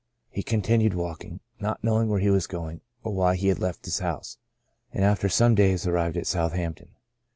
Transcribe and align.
He 0.31 0.41
continued 0.41 0.95
walking, 0.95 1.41
not 1.59 1.83
knowing 1.83 2.09
where 2.09 2.17
he 2.19 2.31
was 2.31 2.47
going, 2.47 2.81
or 3.03 3.13
why 3.13 3.35
he 3.35 3.49
had 3.49 3.59
left 3.59 3.85
his 3.85 3.99
house, 3.99 4.39
and 4.91 5.05
after 5.05 5.29
some 5.29 5.53
days 5.53 5.85
arrived 5.85 6.17
at 6.17 6.25
Southampton. 6.25 6.95